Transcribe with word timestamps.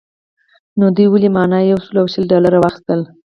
نو 0.79 0.85
دوی 0.95 1.07
ولې 1.09 1.29
مانه 1.35 1.57
یو 1.71 1.79
سل 1.85 1.95
او 2.01 2.07
شل 2.13 2.23
ډالره 2.31 2.57
واخیستل. 2.59 3.01